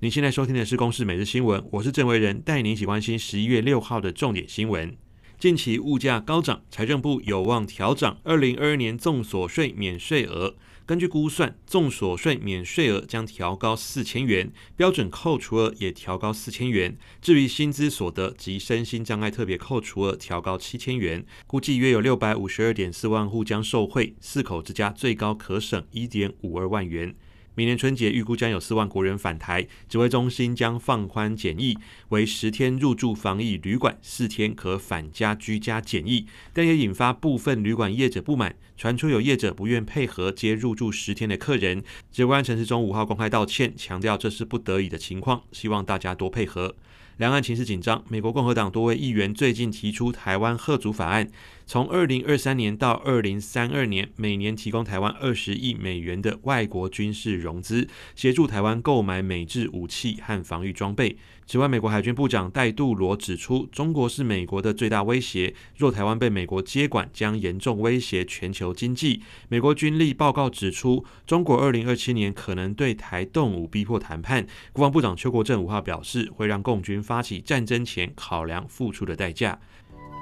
[0.00, 4.96] 您现在收听的是《公视每日新闻》，我是郑维仁，带您一起关心十一月六号的重点新闻。
[5.40, 10.54] 近期物价高涨，财政部有望调涨二零二二年综所税免税额。
[10.86, 16.96] 根据估算，综所税免税额将调高四千元，标准扣除额也调高四千元。
[17.20, 27.16] 至于薪资所得及身心障碍特别扣除额调高七千元，估计约有六百五十二点四万户将受惠，四口之家最高可省一点五二万元。
[27.58, 31.76] 明年春节预估将有四万国人返台，指挥中心将放宽检疫，
[32.10, 41.82] 为十天入住防疫旅馆，四天可返家居家检疫，但也引发部分旅馆业者不满，传出有业者不愿配合接入住十天的客人。
[42.12, 46.76] 指挥官陈时中五号公开道歉，强调这是不得已的情况，希望大家多配合。
[47.18, 51.28] 两岸情势紧张，美国共和党多位议员最近提出台湾吓阻法案，
[51.66, 61.16] 从二零二三年到二零三二年，每年提供台湾二十亿美元的外国军事融资，协助台湾购买美制武器和防御装备。
[61.44, 69.22] 此外，美国海军部长戴杜罗指出，中国是美国的最大威胁，若台湾被美国接管，将严重威胁全球经济。
[69.48, 74.46] 美国军力报告指出，中国二零二七年可能对台动武，逼迫谈判。
[74.72, 77.02] 国防部长邱国正五号表示，会让共军。
[77.08, 79.58] 发起战争前考量付出的代价。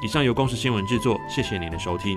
[0.05, 2.17] 以上由公司新闻制作，谢谢您的收听。